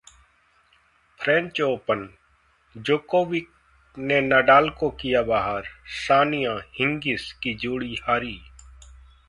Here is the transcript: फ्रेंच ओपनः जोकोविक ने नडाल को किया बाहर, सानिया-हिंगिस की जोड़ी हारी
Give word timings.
फ्रेंच 1.19 1.61
ओपनः 1.61 2.81
जोकोविक 2.81 3.49
ने 3.97 4.19
नडाल 4.21 4.69
को 4.69 4.89
किया 4.89 5.21
बाहर, 5.21 5.63
सानिया-हिंगिस 5.87 7.31
की 7.33 7.53
जोड़ी 7.53 7.95
हारी 8.03 8.39